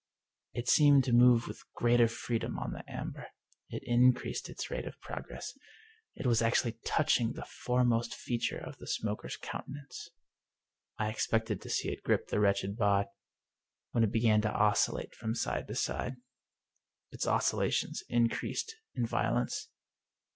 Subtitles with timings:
[0.55, 3.27] It seemed to move with greater freedom on the amber.
[3.69, 5.55] It increased its rate of progress.
[6.15, 10.09] It was actually touching the foremost feature on the smoker's countenance.
[10.97, 13.09] I expected to see it grip the wretched Bob,
[13.91, 16.15] when it began to oscillate from side to side.
[17.11, 18.75] Its oscillations increased.
[18.95, 19.69] in violence.